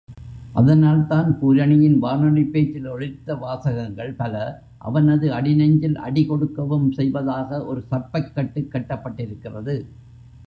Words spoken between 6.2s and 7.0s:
கொடுக்கவும்